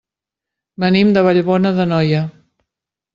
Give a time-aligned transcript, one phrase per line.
[0.83, 2.23] Venim de Vallbona d'Anoia.